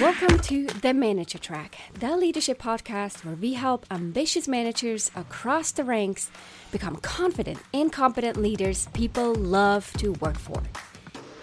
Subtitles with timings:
[0.00, 5.84] Welcome to The Manager Track, the leadership podcast where we help ambitious managers across the
[5.84, 6.30] ranks
[6.72, 10.62] become confident and competent leaders people love to work for.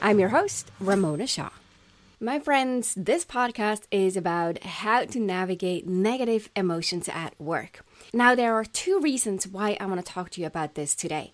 [0.02, 1.52] I'm your host, Ramona Shaw.
[2.20, 7.86] My friends, this podcast is about how to navigate negative emotions at work.
[8.12, 11.34] Now, there are two reasons why I want to talk to you about this today.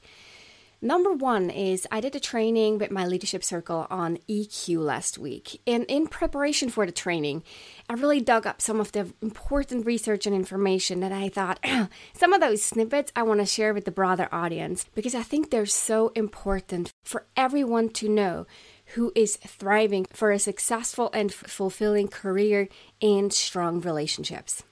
[0.83, 5.61] Number one is I did a training with my leadership circle on EQ last week.
[5.65, 7.43] And in preparation for the training,
[7.89, 11.65] I really dug up some of the important research and information that I thought,
[12.13, 15.51] some of those snippets I want to share with the broader audience because I think
[15.51, 18.45] they're so important for everyone to know
[18.87, 22.67] who is thriving for a successful and fulfilling career
[23.01, 24.63] and strong relationships.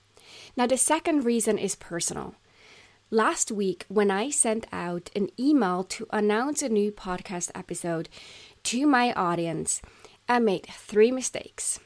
[0.57, 2.35] Now, the second reason is personal.
[3.13, 8.07] Last week, when I sent out an email to announce a new podcast episode
[8.63, 9.81] to my audience,
[10.29, 11.81] I made three mistakes.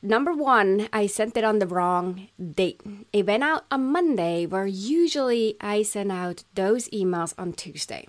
[0.00, 2.82] Number one, I sent it on the wrong date.
[3.12, 8.06] It went out on Monday, where usually I send out those emails on Tuesday.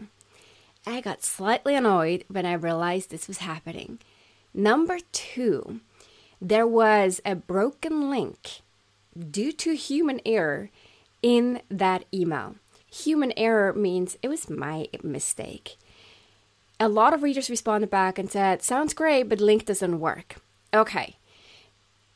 [0.86, 3.98] I got slightly annoyed when I realized this was happening.
[4.54, 5.80] Number two,
[6.40, 8.62] there was a broken link
[9.18, 10.70] due to human error
[11.22, 12.56] in that email.
[12.92, 15.78] Human error means it was my mistake.
[16.80, 20.36] A lot of readers responded back and said, Sounds great, but link doesn't work.
[20.74, 21.16] Okay.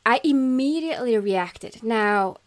[0.05, 1.83] I immediately reacted.
[1.83, 2.37] Now,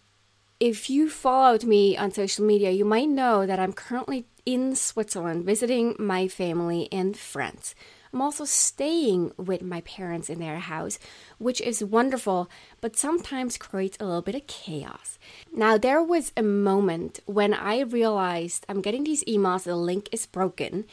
[0.61, 5.45] if you followed me on social media, you might know that I'm currently in Switzerland
[5.45, 7.75] visiting my family and friends.
[8.15, 11.01] I'm also staying with my parents in their house,
[11.39, 12.49] which is wonderful,
[12.81, 15.19] but sometimes creates a little bit of chaos.
[15.53, 20.27] Now, there was a moment when I realized I'm getting these emails, the link is
[20.27, 20.85] broken.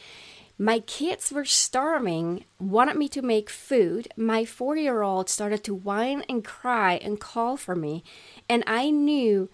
[0.58, 4.08] My kids were starving, wanted me to make food.
[4.16, 8.02] My four year old started to whine and cry and call for me,
[8.48, 9.48] and I knew.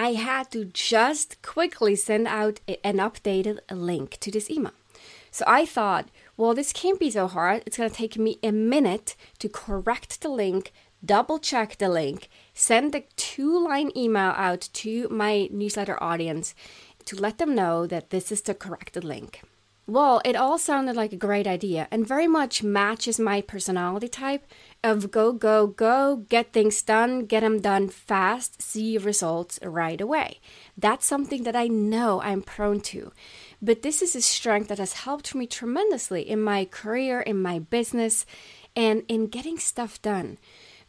[0.00, 4.70] I had to just quickly send out an updated link to this email.
[5.32, 7.64] So I thought, well, this can't be so hard.
[7.66, 10.72] It's going to take me a minute to correct the link,
[11.04, 16.54] double check the link, send a two line email out to my newsletter audience
[17.06, 19.42] to let them know that this is the corrected link.
[19.88, 24.46] Well, it all sounded like a great idea and very much matches my personality type
[24.84, 30.40] of go, go, go, get things done, get them done fast, see results right away.
[30.76, 33.12] That's something that I know I'm prone to.
[33.60, 37.58] But this is a strength that has helped me tremendously in my career, in my
[37.58, 38.24] business,
[38.76, 40.38] and in getting stuff done.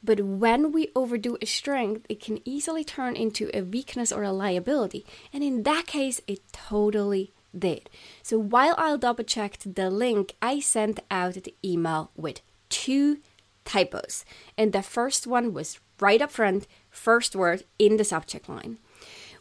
[0.03, 4.31] But when we overdo a strength, it can easily turn into a weakness or a
[4.31, 5.05] liability.
[5.33, 7.89] And in that case, it totally did.
[8.23, 13.17] So while I'll double check the link, I sent out the email with two
[13.65, 14.23] typos.
[14.57, 18.77] And the first one was right up front, first word in the subject line.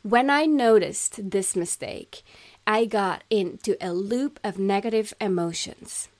[0.02, 2.22] When I noticed this mistake,
[2.70, 6.10] I got into a loop of negative emotions.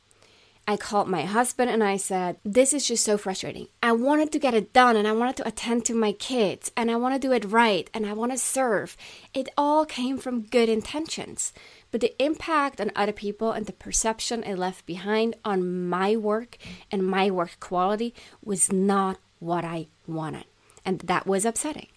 [0.67, 3.69] I called my husband and I said, This is just so frustrating.
[3.83, 6.91] I wanted to get it done and I wanted to attend to my kids and
[6.91, 8.97] I want to do it right and I want to serve.
[9.35, 11.53] It all came from good intentions.
[11.91, 16.57] But the impact on other people and the perception it left behind on my work
[16.91, 20.47] and my work quality was not what I wanted.
[20.83, 21.89] And that was upsetting.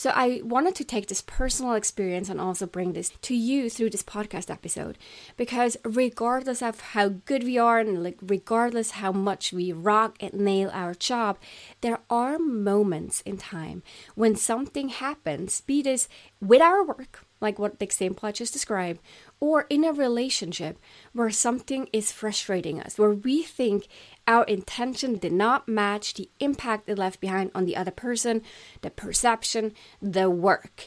[0.00, 3.90] So I wanted to take this personal experience and also bring this to you through
[3.90, 4.96] this podcast episode.
[5.36, 10.32] Because regardless of how good we are and like regardless how much we rock and
[10.32, 11.36] nail our job,
[11.82, 13.82] there are moments in time
[14.14, 16.08] when something happens, be this
[16.40, 19.02] with our work, like what the example I just described,
[19.40, 20.78] or in a relationship
[21.12, 23.88] where something is frustrating us, where we think
[24.26, 28.42] our intention did not match the impact it left behind on the other person,
[28.82, 30.86] the perception, the work.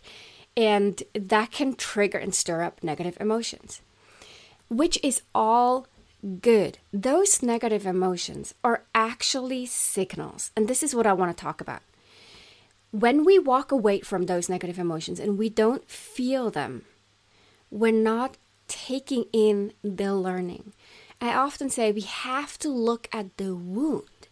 [0.55, 3.81] And that can trigger and stir up negative emotions,
[4.69, 5.87] which is all
[6.41, 6.77] good.
[6.93, 10.51] Those negative emotions are actually signals.
[10.55, 11.81] And this is what I want to talk about.
[12.91, 16.83] When we walk away from those negative emotions and we don't feel them,
[17.71, 18.37] we're not
[18.73, 20.73] taking in the learning.
[21.21, 24.27] I often say we have to look at the wound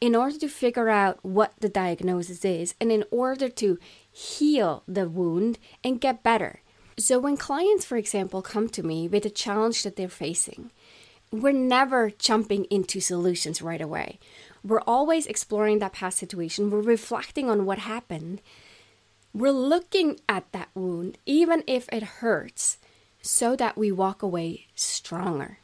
[0.00, 3.78] in order to figure out what the diagnosis is and in order to
[4.12, 6.60] heal the wound and get better.
[6.98, 10.70] So, when clients, for example, come to me with a challenge that they're facing,
[11.30, 14.18] we're never jumping into solutions right away.
[14.62, 18.40] We're always exploring that past situation, we're reflecting on what happened.
[19.34, 22.78] We're looking at that wound, even if it hurts,
[23.26, 25.58] so that we walk away stronger.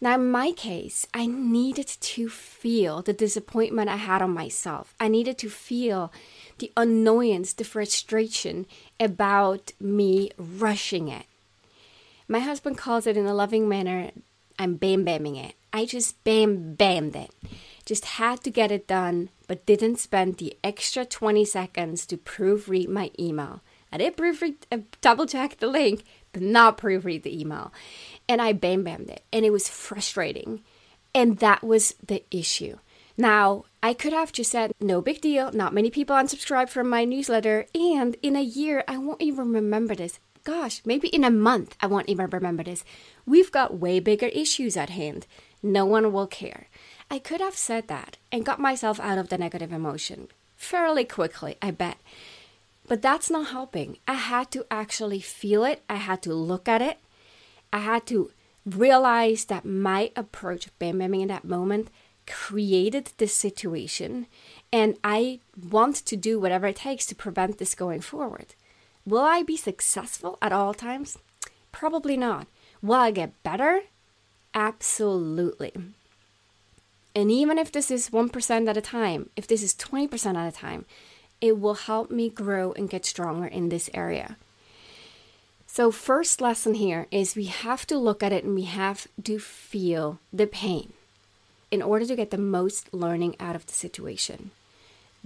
[0.00, 4.94] Now, in my case, I needed to feel the disappointment I had on myself.
[5.00, 6.12] I needed to feel
[6.58, 8.66] the annoyance, the frustration
[9.00, 11.24] about me rushing it.
[12.28, 14.10] My husband calls it in a loving manner,
[14.58, 15.54] I'm bam bamming it.
[15.72, 17.30] I just bam bammed it.
[17.84, 22.88] Just had to get it done, but didn't spend the extra 20 seconds to proofread
[22.88, 23.60] my email.
[23.94, 26.02] I did proofread, uh, double check the link,
[26.32, 27.72] but not proofread the email.
[28.28, 30.62] And I bam bammed it, and it was frustrating.
[31.14, 32.78] And that was the issue.
[33.16, 37.04] Now, I could have just said, no big deal, not many people unsubscribe from my
[37.04, 40.18] newsletter, and in a year, I won't even remember this.
[40.42, 42.84] Gosh, maybe in a month, I won't even remember this.
[43.24, 45.28] We've got way bigger issues at hand.
[45.62, 46.66] No one will care.
[47.08, 50.26] I could have said that and got myself out of the negative emotion
[50.56, 51.98] fairly quickly, I bet.
[52.86, 53.98] But that's not helping.
[54.06, 56.98] I had to actually feel it, I had to look at it,
[57.72, 58.30] I had to
[58.66, 61.88] realize that my approach bam bamming in that moment
[62.26, 64.26] created this situation,
[64.72, 65.40] and I
[65.70, 68.54] want to do whatever it takes to prevent this going forward.
[69.06, 71.18] Will I be successful at all times?
[71.72, 72.46] Probably not.
[72.82, 73.82] Will I get better?
[74.54, 75.72] Absolutely.
[77.14, 80.56] And even if this is 1% at a time, if this is 20% at a
[80.56, 80.84] time,
[81.44, 84.38] it will help me grow and get stronger in this area.
[85.66, 89.38] So, first lesson here is we have to look at it and we have to
[89.38, 90.94] feel the pain
[91.70, 94.52] in order to get the most learning out of the situation.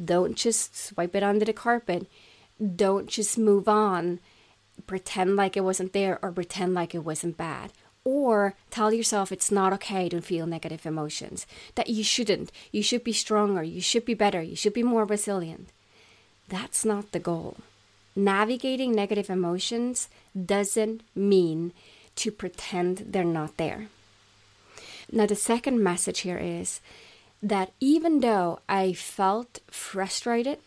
[0.02, 2.08] Don't just swipe it under the carpet.
[2.58, 4.18] Don't just move on,
[4.88, 7.70] pretend like it wasn't there or pretend like it wasn't bad
[8.02, 13.04] or tell yourself it's not okay to feel negative emotions, that you shouldn't, you should
[13.04, 15.68] be stronger, you should be better, you should be more resilient.
[16.48, 17.56] That's not the goal.
[18.16, 21.72] Navigating negative emotions doesn't mean
[22.16, 23.88] to pretend they're not there.
[25.10, 26.80] Now, the second message here is
[27.42, 30.58] that even though I felt frustrated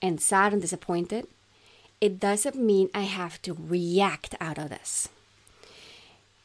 [0.00, 1.26] and sad and disappointed,
[2.00, 5.08] it doesn't mean I have to react out of this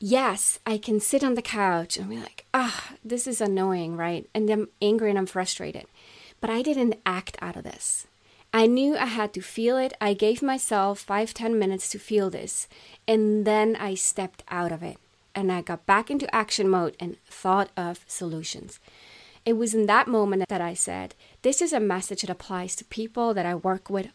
[0.05, 3.95] yes, I can sit on the couch and be like, ah, oh, this is annoying,
[3.95, 4.27] right?
[4.35, 5.85] And I'm angry and I'm frustrated.
[6.41, 8.05] But I didn't act out of this.
[8.53, 9.93] I knew I had to feel it.
[9.99, 12.67] I gave myself five, ten minutes to feel this.
[13.07, 14.97] And then I stepped out of it.
[15.33, 18.79] And I got back into action mode and thought of solutions.
[19.43, 22.85] It was in that moment that I said, This is a message that applies to
[22.85, 24.09] people that I work with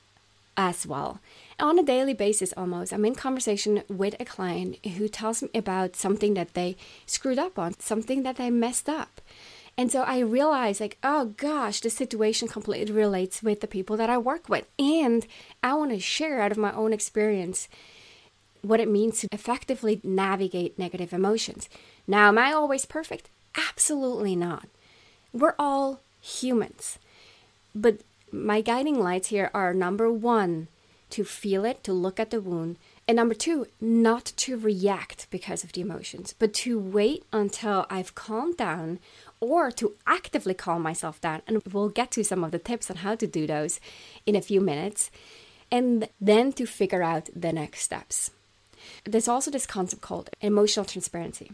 [0.56, 1.20] as well
[1.60, 5.94] on a daily basis almost i'm in conversation with a client who tells me about
[5.94, 6.76] something that they
[7.06, 9.20] screwed up on something that they messed up
[9.78, 14.10] and so i realize like oh gosh the situation completely relates with the people that
[14.10, 14.66] i work with.
[14.78, 15.26] And
[15.62, 17.68] i want to share out of my own experience
[18.60, 21.68] what it means to effectively navigate negative emotions.
[22.06, 23.30] Now am i always perfect?
[23.56, 24.66] Absolutely not.
[25.32, 26.98] We're all humans.
[27.74, 28.00] But
[28.32, 30.68] my guiding lights here are number one
[31.10, 32.76] to feel it, to look at the wound.
[33.08, 38.14] And number two, not to react because of the emotions, but to wait until I've
[38.14, 38.98] calmed down
[39.40, 41.40] or to actively calm myself down.
[41.46, 43.80] And we'll get to some of the tips on how to do those
[44.26, 45.10] in a few minutes.
[45.70, 48.30] And then to figure out the next steps.
[49.04, 51.52] There's also this concept called emotional transparency.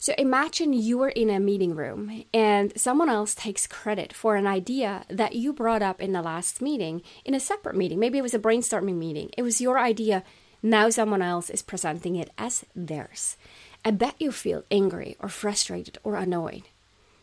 [0.00, 4.46] So imagine you are in a meeting room and someone else takes credit for an
[4.46, 7.98] idea that you brought up in the last meeting in a separate meeting.
[7.98, 9.30] Maybe it was a brainstorming meeting.
[9.36, 10.22] It was your idea.
[10.62, 13.36] Now someone else is presenting it as theirs.
[13.84, 16.64] I bet you feel angry or frustrated or annoyed.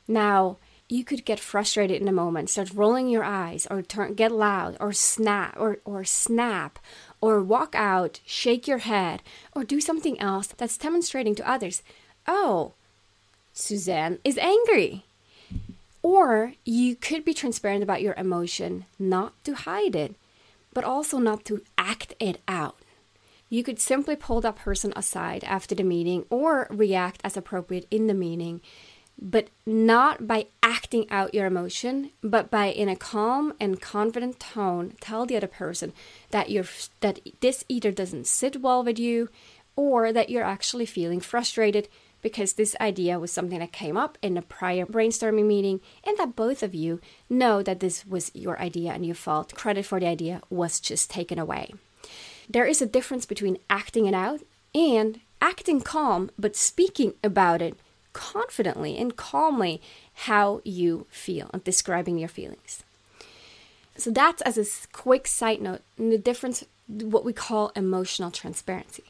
[0.07, 4.31] Now, you could get frustrated in a moment, start rolling your eyes, or turn, get
[4.31, 6.77] loud, or snap, or, or snap,
[7.19, 9.23] or walk out, shake your head,
[9.53, 11.81] or do something else that's demonstrating to others
[12.27, 12.73] oh,
[13.53, 15.05] Suzanne is angry.
[16.01, 20.15] Or you could be transparent about your emotion, not to hide it,
[20.73, 22.77] but also not to act it out.
[23.49, 28.07] You could simply pull that person aside after the meeting or react as appropriate in
[28.07, 28.61] the meeting,
[29.19, 34.93] but not by acting out your emotion, but by in a calm and confident tone
[34.99, 35.93] tell the other person
[36.31, 36.65] that you're
[37.01, 39.29] that this either doesn't sit well with you
[39.75, 41.87] or that you're actually feeling frustrated
[42.21, 46.35] because this idea was something that came up in a prior brainstorming meeting, and that
[46.35, 46.99] both of you
[47.29, 51.07] know that this was your idea and you felt credit for the idea was just
[51.09, 51.71] taken away.
[52.49, 54.41] There is a difference between acting it out
[54.73, 57.75] and acting calm but speaking about it
[58.13, 59.81] confidently and calmly
[60.13, 62.83] how you feel and describing your feelings.
[63.97, 69.03] So that's as a quick side note the difference what we call emotional transparency.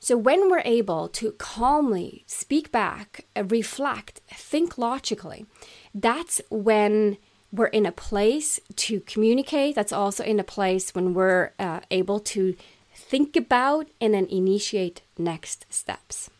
[0.00, 5.46] So, when we're able to calmly speak back, reflect, think logically,
[5.94, 7.18] that's when
[7.52, 9.74] we're in a place to communicate.
[9.74, 12.56] That's also in a place when we're uh, able to
[12.94, 16.30] think about and then initiate next steps.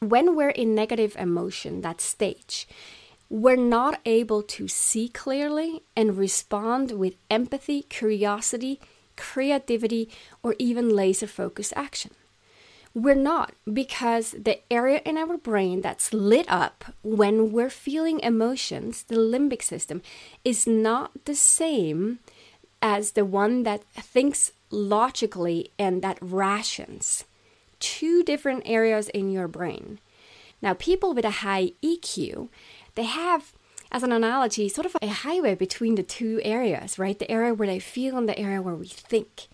[0.00, 2.68] When we're in negative emotion, that stage,
[3.28, 8.80] we're not able to see clearly and respond with empathy, curiosity,
[9.16, 10.08] creativity,
[10.42, 12.12] or even laser focused action.
[12.98, 19.04] We're not because the area in our brain that's lit up when we're feeling emotions,
[19.04, 20.02] the limbic system,
[20.44, 22.18] is not the same
[22.82, 27.22] as the one that thinks logically and that rations.
[27.78, 30.00] Two different areas in your brain.
[30.60, 32.48] Now, people with a high EQ,
[32.96, 33.52] they have
[33.92, 37.16] as an analogy, sort of a highway between the two areas, right?
[37.16, 39.46] The area where they feel and the area where we think.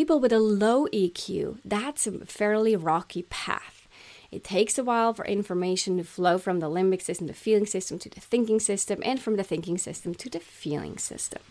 [0.00, 3.86] People with a low EQ, that's a fairly rocky path.
[4.30, 7.98] It takes a while for information to flow from the limbic system, the feeling system,
[7.98, 11.42] to the thinking system, and from the thinking system to the feeling system.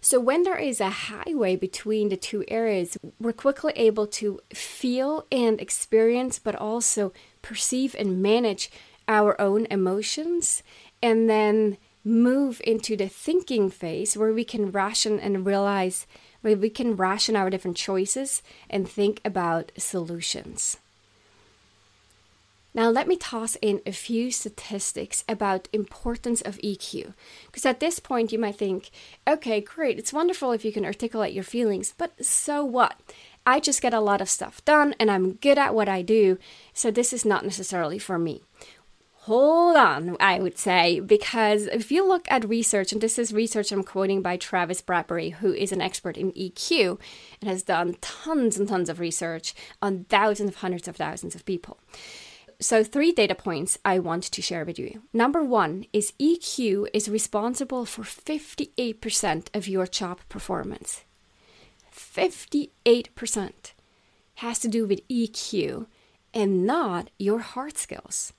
[0.00, 5.26] So, when there is a highway between the two areas, we're quickly able to feel
[5.32, 8.70] and experience, but also perceive and manage
[9.08, 10.62] our own emotions,
[11.02, 16.06] and then move into the thinking phase where we can ration and realize
[16.40, 20.76] where we can ration our different choices and think about solutions.
[22.74, 27.14] Now let me toss in a few statistics about importance of EQ
[27.46, 28.90] because at this point you might think,
[29.26, 32.96] okay, great, it's wonderful if you can articulate your feelings, but so what?
[33.44, 36.38] I just get a lot of stuff done and I'm good at what I do,
[36.74, 38.42] so this is not necessarily for me
[39.28, 43.70] hold on, I would say, because if you look at research, and this is research
[43.70, 46.98] I'm quoting by Travis Bradberry, who is an expert in EQ
[47.42, 51.44] and has done tons and tons of research on thousands of hundreds of thousands of
[51.44, 51.78] people.
[52.58, 55.02] So, three data points I want to share with you.
[55.12, 61.04] Number one is EQ is responsible for 58% of your job performance.
[61.94, 63.72] 58%
[64.36, 65.86] has to do with EQ
[66.32, 68.32] and not your hard skills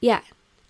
[0.00, 0.20] yeah,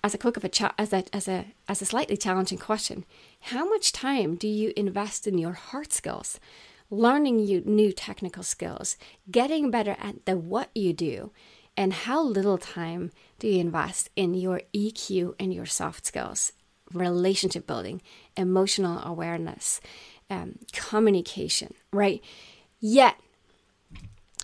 [0.04, 3.04] as a quick of a chat, as a as a as a slightly challenging question,
[3.40, 6.38] how much time do you invest in your hard skills,
[6.90, 8.96] learning you new technical skills,
[9.30, 11.32] getting better at the what you do,
[11.76, 16.52] and how little time do you invest in your EQ and your soft skills,
[16.92, 18.00] relationship building,
[18.36, 19.80] emotional awareness,
[20.30, 22.22] um, communication, right?
[22.80, 23.16] Yet,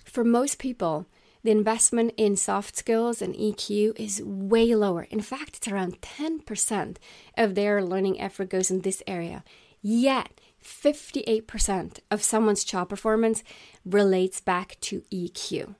[0.03, 1.05] for most people,
[1.43, 5.03] the investment in soft skills and EQ is way lower.
[5.03, 6.97] In fact, it's around 10%
[7.37, 9.43] of their learning effort goes in this area.
[9.81, 13.43] Yet, 58% of someone's job performance
[13.85, 15.75] relates back to EQ.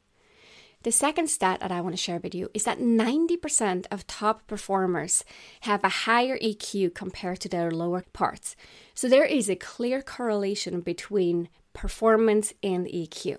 [0.84, 4.46] The second stat that I want to share with you is that 90% of top
[4.48, 5.24] performers
[5.62, 8.58] have a higher EQ compared to their lower parts.
[8.93, 13.38] So there is a clear correlation between performance and EQ.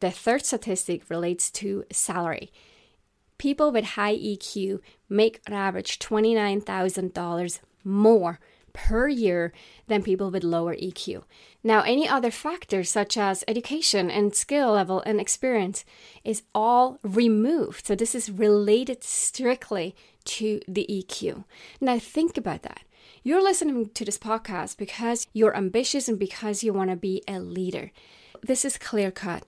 [0.00, 2.52] The third statistic relates to salary.
[3.36, 8.40] People with high EQ make on average $29,000 more
[8.72, 9.52] per year
[9.88, 11.24] than people with lower EQ.
[11.64, 15.84] Now, any other factors such as education and skill level and experience
[16.22, 17.86] is all removed.
[17.86, 21.44] So, this is related strictly to the EQ.
[21.80, 22.82] Now, think about that.
[23.24, 27.40] You're listening to this podcast because you're ambitious and because you want to be a
[27.40, 27.90] leader.
[28.42, 29.44] This is clear cut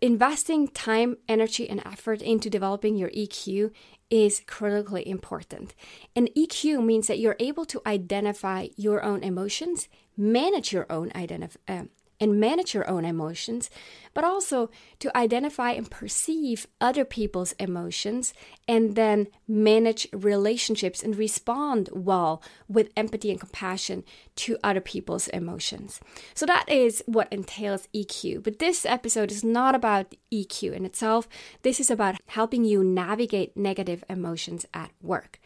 [0.00, 3.72] investing time, energy, and effort into developing your EQ
[4.10, 5.74] is critically important.
[6.14, 11.56] And EQ means that you're able to identify your own emotions, manage your own identif-
[11.66, 11.84] uh,
[12.20, 13.70] and manage your own emotions,
[14.14, 18.32] but also to identify and perceive other people's emotions
[18.66, 24.04] and then manage relationships and respond well with empathy and compassion
[24.34, 26.00] to other people's emotions.
[26.34, 28.42] So that is what entails EQ.
[28.42, 31.28] But this episode is not about EQ in itself,
[31.62, 35.38] this is about helping you navigate negative emotions at work.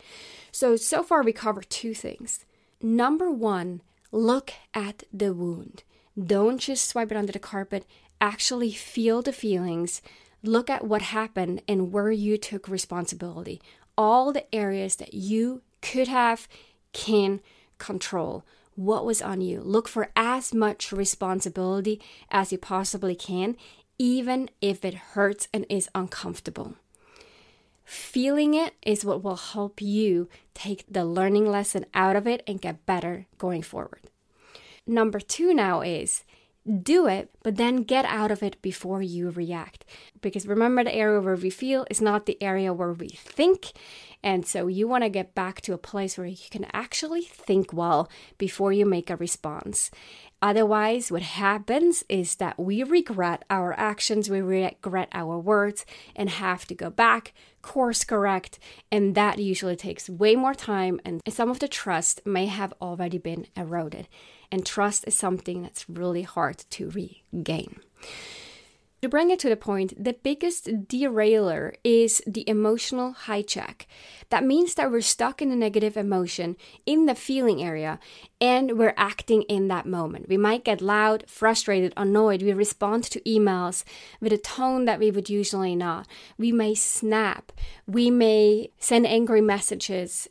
[0.53, 2.45] So, so far we covered two things.
[2.83, 5.85] Number one, look at the wound.
[6.21, 7.87] Don't just swipe it under the carpet.
[8.21, 10.03] Actually feel the feelings.
[10.43, 13.61] Look at what happened and where you took responsibility.
[13.97, 16.49] All the areas that you could have,
[16.93, 17.41] can
[17.79, 18.45] control.
[18.75, 19.61] What was on you?
[19.61, 22.01] Look for as much responsibility
[22.31, 23.57] as you possibly can,
[23.99, 26.75] even if it hurts and is uncomfortable.
[27.85, 32.61] Feeling it is what will help you take the learning lesson out of it and
[32.61, 34.09] get better going forward.
[34.91, 36.25] Number two now is
[36.83, 39.85] do it, but then get out of it before you react.
[40.21, 43.73] Because remember, the area where we feel is not the area where we think.
[44.23, 47.73] And so you want to get back to a place where you can actually think
[47.73, 49.91] well before you make a response.
[50.43, 56.67] Otherwise, what happens is that we regret our actions, we regret our words, and have
[56.67, 57.33] to go back,
[57.63, 58.59] course correct,
[58.91, 63.19] and that usually takes way more time, and some of the trust may have already
[63.19, 64.09] been eroded.
[64.53, 67.81] And trust is something that's really hard to regain.
[69.03, 73.87] To bring it to the point, the biggest derailer is the emotional hijack.
[74.29, 76.55] That means that we're stuck in a negative emotion
[76.85, 77.99] in the feeling area
[78.43, 80.29] and we're acting in that moment.
[80.29, 82.43] We might get loud, frustrated, annoyed.
[82.43, 83.85] We respond to emails
[84.21, 86.07] with a tone that we would usually not.
[86.37, 87.53] We may snap.
[87.87, 90.29] We may send angry messages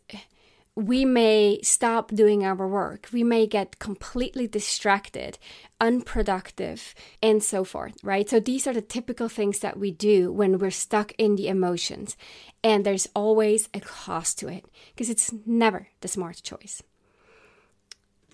[0.76, 3.10] we may stop doing our work.
[3.12, 5.38] We may get completely distracted,
[5.82, 8.30] unproductive, and so forth, right?
[8.30, 12.16] So these are the typical things that we do when we're stuck in the emotions.
[12.64, 16.82] And there's always a cost to it because it's never the smart choice.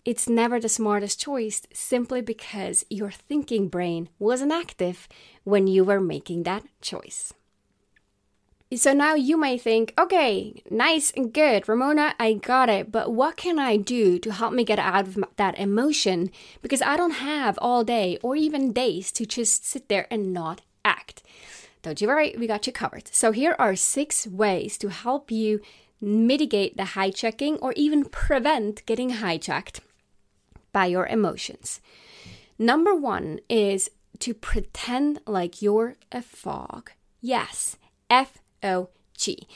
[0.04, 5.08] It's never the smartest choice simply because your thinking brain wasn't active
[5.44, 7.34] when you were making that choice.
[8.74, 13.38] So now you may think, okay, nice and good, Ramona, I got it, but what
[13.38, 16.32] can I do to help me get out of that emotion?
[16.64, 20.62] Because I don't have all day or even days to just sit there and not
[20.84, 21.22] act.
[21.84, 23.08] Don't you worry, we got you covered.
[23.14, 25.62] So here are six ways to help you
[26.02, 29.80] mitigate the hijacking or even prevent getting hijacked
[30.74, 31.82] by your emotions.
[32.58, 36.92] Number one is to pretend like you're a fog.
[37.22, 37.78] Yes,
[38.10, 39.48] F O G.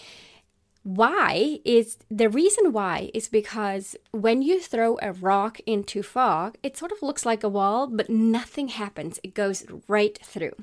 [0.84, 6.78] Why is the reason why is because when you throw a rock into fog, it
[6.78, 9.20] sort of looks like a wall, but nothing happens.
[9.22, 10.54] It goes right through.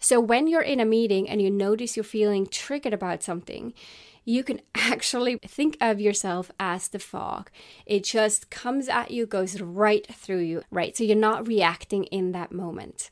[0.00, 3.72] So when you're in a meeting and you notice you're feeling triggered about something,
[4.24, 7.50] you can actually think of yourself as the fog.
[7.86, 10.96] It just comes at you, goes right through you, right?
[10.96, 13.10] So you're not reacting in that moment.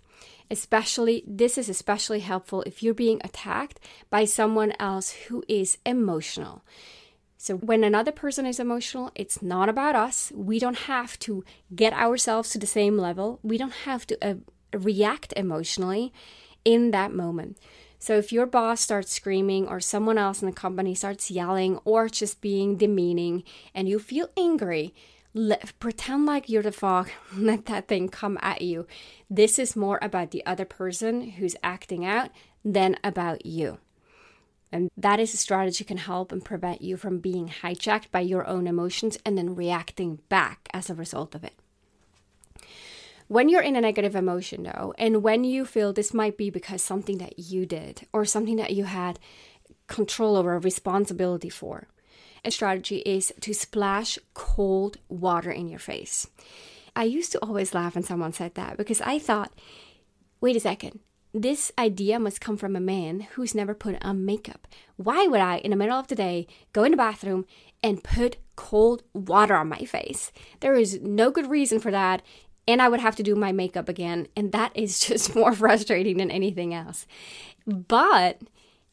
[0.50, 3.80] Especially, this is especially helpful if you're being attacked
[4.10, 6.62] by someone else who is emotional.
[7.38, 10.32] So, when another person is emotional, it's not about us.
[10.34, 13.38] We don't have to get ourselves to the same level.
[13.42, 14.34] We don't have to uh,
[14.72, 16.12] react emotionally
[16.64, 17.58] in that moment.
[17.98, 22.08] So, if your boss starts screaming, or someone else in the company starts yelling, or
[22.08, 24.94] just being demeaning, and you feel angry,
[25.34, 28.86] let, pretend like you're the fog, let that thing come at you.
[29.28, 32.30] This is more about the other person who's acting out
[32.64, 33.78] than about you.
[34.72, 38.46] And that is a strategy can help and prevent you from being hijacked by your
[38.46, 41.54] own emotions and then reacting back as a result of it.
[43.28, 46.82] When you're in a negative emotion, though, and when you feel this might be because
[46.82, 49.18] something that you did or something that you had
[49.86, 51.86] control over, responsibility for,
[52.52, 56.26] strategy is to splash cold water in your face.
[56.96, 59.52] I used to always laugh when someone said that because I thought,
[60.40, 61.00] wait a second,
[61.32, 64.68] this idea must come from a man who's never put on makeup.
[64.96, 67.44] Why would I, in the middle of the day, go in the bathroom
[67.82, 70.30] and put cold water on my face?
[70.60, 72.22] There is no good reason for that.
[72.68, 74.28] And I would have to do my makeup again.
[74.36, 77.04] And that is just more frustrating than anything else.
[77.66, 78.40] But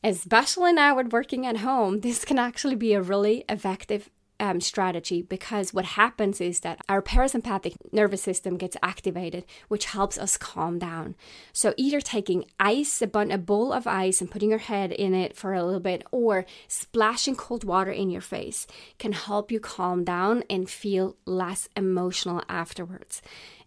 [0.04, 4.10] especially now with working at home, this can actually be a really effective
[4.42, 10.18] um, strategy because what happens is that our parasympathetic nervous system gets activated, which helps
[10.18, 11.16] us calm down.
[11.54, 15.38] So, either taking ice, a, a bowl of ice, and putting your head in it
[15.38, 18.66] for a little bit, or splashing cold water in your face
[18.98, 23.22] can help you calm down and feel less emotional afterwards.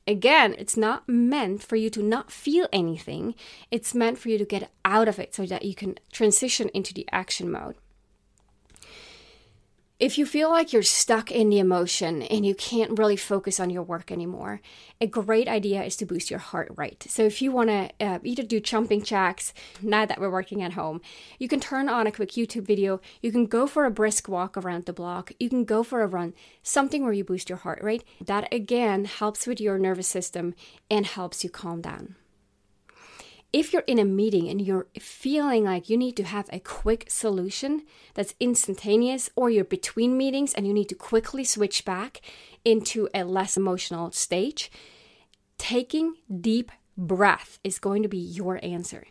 [0.06, 3.34] Again, it's not meant for you to not feel anything.
[3.70, 6.92] It's meant for you to get out of it so that you can transition into
[6.92, 7.76] the action mode.
[10.04, 13.70] If you feel like you're stuck in the emotion and you can't really focus on
[13.70, 14.60] your work anymore,
[15.00, 17.06] a great idea is to boost your heart rate.
[17.08, 20.74] So, if you want to uh, either do jumping jacks, now that we're working at
[20.74, 21.00] home,
[21.38, 24.58] you can turn on a quick YouTube video, you can go for a brisk walk
[24.58, 27.82] around the block, you can go for a run, something where you boost your heart
[27.82, 28.04] rate.
[28.20, 30.54] That again helps with your nervous system
[30.90, 32.16] and helps you calm down
[33.54, 37.04] if you're in a meeting and you're feeling like you need to have a quick
[37.08, 37.82] solution
[38.14, 42.20] that's instantaneous, or you're between meetings and you need to quickly switch back
[42.64, 44.72] into a less emotional stage,
[45.56, 49.04] taking deep breath is going to be your answer.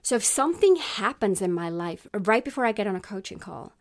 [0.00, 3.74] So if something happens in my life right before I get on a coaching call,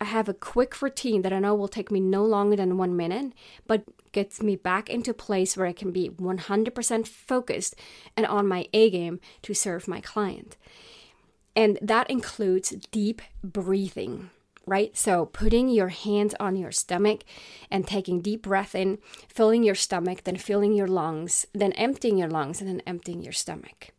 [0.00, 2.96] I have a quick routine that I know will take me no longer than one
[2.96, 3.32] minute,
[3.66, 7.74] but gets me back into a place where I can be 100% focused
[8.16, 10.56] and on my A game to serve my client.
[11.54, 14.30] And that includes deep breathing
[14.66, 14.96] right?
[14.96, 17.22] So putting your hands on your stomach
[17.70, 22.28] and taking deep breath in, filling your stomach, then filling your lungs, then emptying your
[22.28, 23.92] lungs, and then emptying your stomach.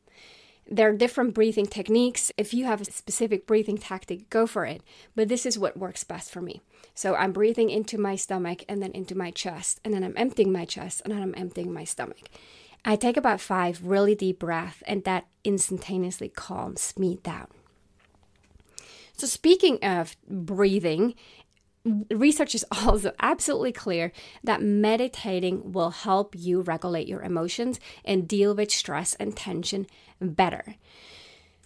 [0.69, 2.31] There are different breathing techniques.
[2.37, 4.81] If you have a specific breathing tactic, go for it.
[5.15, 6.61] But this is what works best for me.
[6.93, 10.51] So I'm breathing into my stomach and then into my chest, and then I'm emptying
[10.51, 12.29] my chest and then I'm emptying my stomach.
[12.83, 17.47] I take about five really deep breaths, and that instantaneously calms me down.
[19.17, 21.15] So, speaking of breathing,
[22.11, 24.11] research is also absolutely clear
[24.43, 29.87] that meditating will help you regulate your emotions and deal with stress and tension
[30.21, 30.75] better.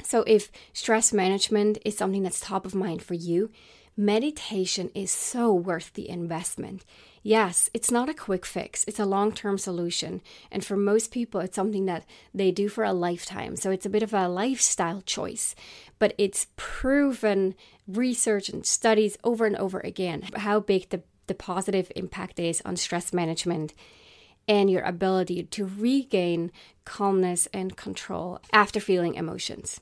[0.04, 3.52] So, if stress management is something that's top of mind for you,
[3.96, 6.84] meditation is so worth the investment.
[7.24, 10.22] Yes, it's not a quick fix, it's a long term solution.
[10.52, 13.56] And for most people, it's something that they do for a lifetime.
[13.56, 15.56] So it's a bit of a lifestyle choice,
[16.00, 17.54] but it's proven
[17.88, 22.76] research and studies over and over again how big the, the positive impact is on
[22.76, 23.74] stress management
[24.48, 26.52] and your ability to regain
[26.86, 29.80] calmness and control after feeling emotions.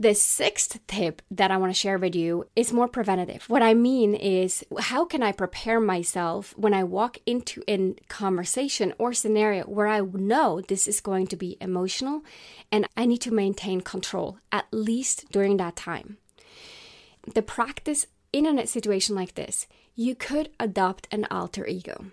[0.00, 3.46] The sixth tip that I want to share with you is more preventative.
[3.48, 8.94] What I mean is, how can I prepare myself when I walk into a conversation
[8.96, 12.22] or scenario where I know this is going to be emotional
[12.70, 16.18] and I need to maintain control, at least during that time?
[17.34, 22.12] The practice in a situation like this, you could adopt an alter ego.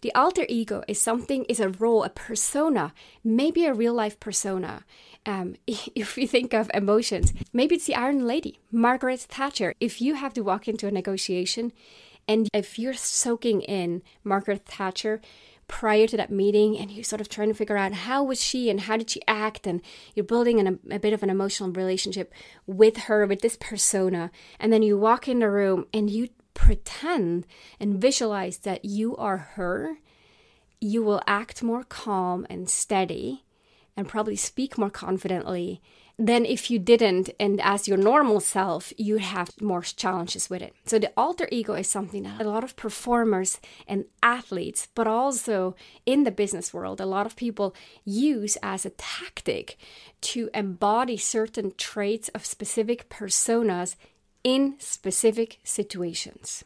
[0.00, 4.84] The alter ego is something, is a role, a persona, maybe a real life persona.
[5.26, 9.74] Um, if you think of emotions, maybe it's the Iron Lady, Margaret Thatcher.
[9.80, 11.72] If you have to walk into a negotiation
[12.26, 15.20] and if you're soaking in Margaret Thatcher,
[15.68, 18.68] prior to that meeting and you're sort of trying to figure out how was she
[18.68, 19.80] and how did she act and
[20.14, 22.32] you're building an, a bit of an emotional relationship
[22.66, 27.46] with her with this persona and then you walk in the room and you pretend
[27.78, 29.98] and visualize that you are her,
[30.80, 33.44] you will act more calm and steady
[33.96, 35.80] and probably speak more confidently
[36.18, 37.30] than if you didn't.
[37.40, 40.74] And as your normal self you have more challenges with it.
[40.84, 45.74] So the alter ego is something that a lot of performers and athletes but also
[46.06, 49.76] in the business world a lot of people use as a tactic
[50.20, 53.96] to embody certain traits of specific personas
[54.44, 56.64] in specific situations.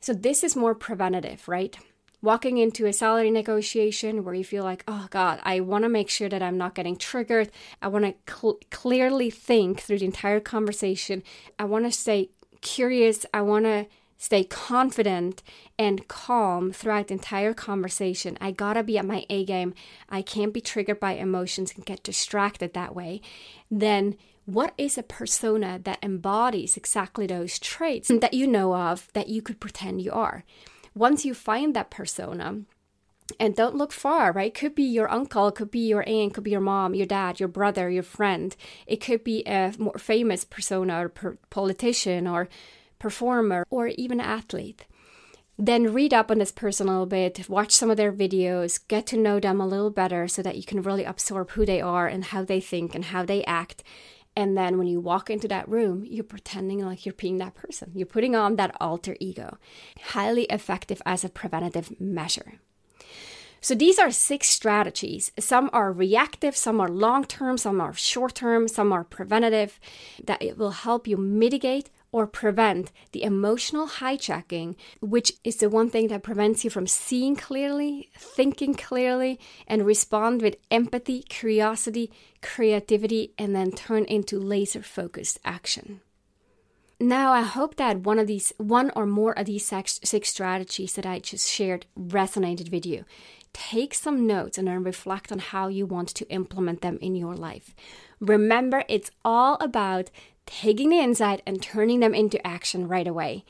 [0.00, 1.76] So, this is more preventative, right?
[2.20, 6.08] Walking into a salary negotiation where you feel like, oh God, I want to make
[6.08, 7.50] sure that I'm not getting triggered.
[7.80, 11.24] I want to cl- clearly think through the entire conversation.
[11.58, 13.26] I want to stay curious.
[13.34, 13.86] I want to
[14.22, 15.42] stay confident
[15.76, 18.38] and calm throughout the entire conversation.
[18.40, 19.74] I gotta be at my A game.
[20.08, 23.20] I can't be triggered by emotions and get distracted that way.
[23.68, 29.28] Then what is a persona that embodies exactly those traits that you know of that
[29.28, 30.44] you could pretend you are?
[30.94, 32.62] Once you find that persona,
[33.38, 34.52] and don't look far, right?
[34.52, 37.48] Could be your uncle, could be your aunt, could be your mom, your dad, your
[37.48, 38.54] brother, your friend.
[38.86, 42.48] It could be a more famous persona or per- politician or
[42.98, 44.86] performer or even athlete.
[45.58, 49.06] Then read up on this person a little bit, watch some of their videos, get
[49.08, 52.06] to know them a little better so that you can really absorb who they are
[52.06, 53.84] and how they think and how they act.
[54.34, 57.92] And then when you walk into that room, you're pretending like you're being that person.
[57.94, 59.58] You're putting on that alter ego.
[60.00, 62.54] Highly effective as a preventative measure.
[63.60, 65.30] So these are six strategies.
[65.38, 69.78] Some are reactive, some are long term, some are short term, some are preventative
[70.24, 75.90] that it will help you mitigate or prevent the emotional hijacking, which is the one
[75.90, 83.32] thing that prevents you from seeing clearly, thinking clearly, and respond with empathy, curiosity, creativity,
[83.38, 86.02] and then turn into laser focused action.
[87.00, 91.06] Now, I hope that one of these, one or more of these six, strategies that
[91.06, 93.04] I just shared resonated with you.
[93.52, 97.34] Take some notes and then reflect on how you want to implement them in your
[97.34, 97.74] life.
[98.20, 100.10] Remember, it's all about
[100.46, 103.44] taking the insight and turning them into action right away.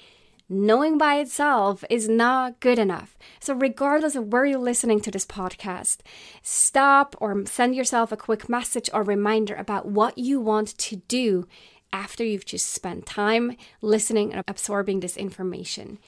[0.49, 3.17] Knowing by itself is not good enough.
[3.41, 6.01] So, regardless of where you're listening to this podcast,
[6.43, 11.47] stop or send yourself a quick message or reminder about what you want to do
[11.93, 15.99] after you've just spent time listening and absorbing this information.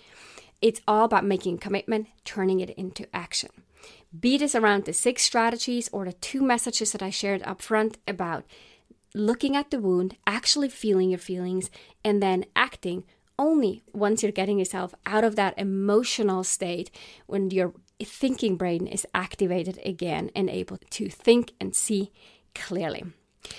[0.60, 3.50] It's all about making commitment, turning it into action.
[4.18, 7.98] Be this around the six strategies or the two messages that I shared up front
[8.06, 8.44] about
[9.14, 11.70] looking at the wound, actually feeling your feelings,
[12.04, 13.04] and then acting
[13.38, 16.90] only once you're getting yourself out of that emotional state
[17.26, 22.12] when your thinking brain is activated again and able to think and see
[22.54, 23.04] clearly.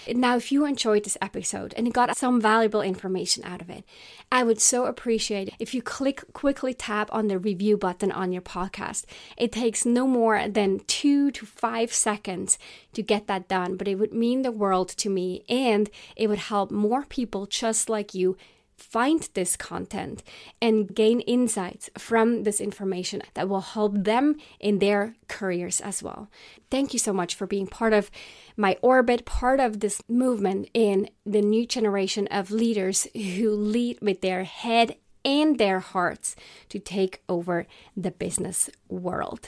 [0.08, 3.84] Now, if you enjoyed this episode and got some valuable information out of it,
[4.32, 8.42] I would so appreciate if you click quickly tap on the review button on your
[8.42, 9.06] podcast.
[9.38, 12.58] It takes no more than two to five seconds
[12.94, 16.40] to get that done, but it would mean the world to me and it would
[16.40, 18.38] help more people just like you
[18.78, 20.24] find this content
[20.62, 26.30] and gain insights from this information that will help them in their careers as well.
[26.70, 28.12] Thank you so much for being part of
[28.58, 34.22] my orbit, part of this movement in the new generation of leaders who lead with
[34.22, 36.36] their head and their hearts
[36.70, 37.66] to take over
[37.98, 39.48] the business world.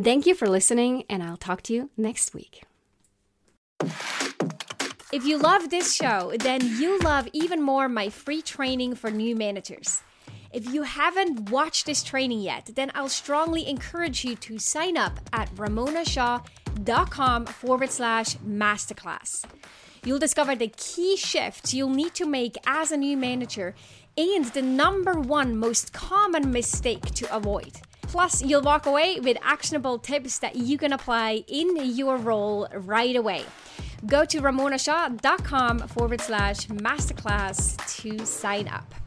[0.00, 2.64] Thank you for listening, and I'll talk to you next week.
[5.14, 9.36] If you love this show, then you love even more my free training for new
[9.36, 10.02] managers.
[10.52, 15.20] If you haven't watched this training yet, then I'll strongly encourage you to sign up
[15.32, 19.44] at ramonashaw.com forward slash masterclass.
[20.04, 23.76] You'll discover the key shifts you'll need to make as a new manager
[24.18, 27.74] and the number one most common mistake to avoid.
[28.02, 33.14] Plus, you'll walk away with actionable tips that you can apply in your role right
[33.14, 33.44] away.
[34.06, 39.03] Go to ramonashaw.com forward slash masterclass to sign up.